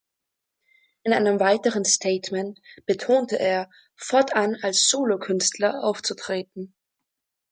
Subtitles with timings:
[1.03, 6.73] In einem weiteren Statement betonte er, fortan als Solokünstler aufzutreten.